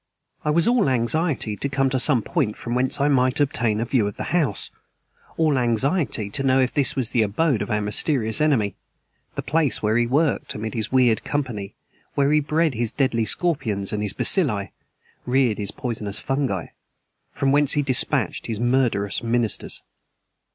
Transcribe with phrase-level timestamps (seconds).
[0.43, 3.85] I was all anxiety to come to some point from whence I might obtain a
[3.85, 4.71] view of the house;
[5.37, 8.73] all anxiety to know if this was the abode of our mysterious enemy
[9.35, 11.75] the place where he worked amid his weird company,
[12.15, 14.71] where he bred his deadly scorpions and his bacilli,
[15.27, 16.69] reared his poisonous fungi,
[17.31, 19.83] from whence he dispatched his murder ministers.